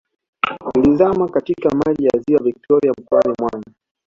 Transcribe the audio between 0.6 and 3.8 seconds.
Ilizama katika maji ya ziwa Victoria mkoani Mwanza